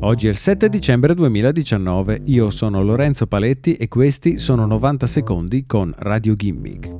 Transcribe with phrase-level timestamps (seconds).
[0.00, 5.66] Oggi è il 7 dicembre 2019, io sono Lorenzo Paletti e questi sono 90 secondi
[5.66, 6.97] con Radio Gimmick.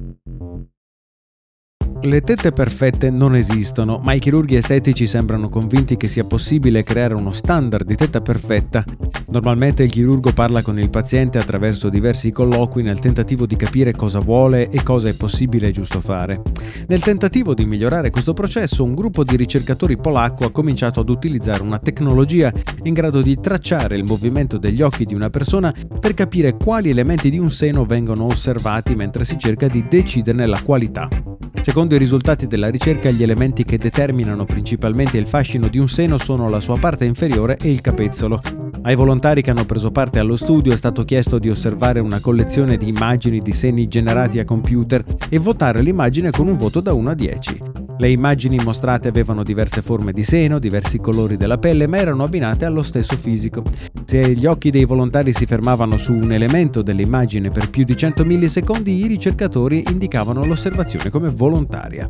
[2.00, 7.14] Le tette perfette non esistono, ma i chirurghi estetici sembrano convinti che sia possibile creare
[7.14, 8.84] uno standard di tetta perfetta.
[9.30, 14.20] Normalmente il chirurgo parla con il paziente attraverso diversi colloqui nel tentativo di capire cosa
[14.20, 16.40] vuole e cosa è possibile e giusto fare.
[16.86, 21.62] Nel tentativo di migliorare questo processo, un gruppo di ricercatori polacco ha cominciato ad utilizzare
[21.62, 22.52] una tecnologia
[22.84, 27.28] in grado di tracciare il movimento degli occhi di una persona per capire quali elementi
[27.28, 31.27] di un seno vengono osservati mentre si cerca di deciderne la qualità.
[31.68, 36.16] Secondo i risultati della ricerca, gli elementi che determinano principalmente il fascino di un seno
[36.16, 38.40] sono la sua parte inferiore e il capezzolo.
[38.80, 42.78] Ai volontari che hanno preso parte allo studio è stato chiesto di osservare una collezione
[42.78, 47.10] di immagini di seni generati a computer e votare l'immagine con un voto da 1
[47.10, 47.62] a 10.
[48.00, 52.64] Le immagini mostrate avevano diverse forme di seno, diversi colori della pelle, ma erano abbinate
[52.64, 53.64] allo stesso fisico.
[54.04, 58.24] Se gli occhi dei volontari si fermavano su un elemento dell'immagine per più di 100
[58.24, 62.06] millisecondi, i ricercatori indicavano l'osservazione come volontaria.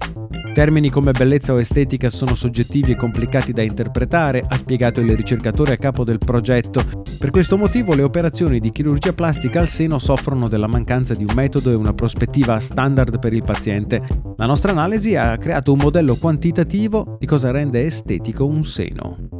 [0.58, 5.74] Termini come bellezza o estetica sono soggettivi e complicati da interpretare, ha spiegato il ricercatore
[5.74, 6.82] a capo del progetto.
[7.16, 11.32] Per questo motivo le operazioni di chirurgia plastica al seno soffrono della mancanza di un
[11.32, 14.02] metodo e una prospettiva standard per il paziente.
[14.36, 19.37] La nostra analisi ha creato un modello quantitativo di cosa rende estetico un seno.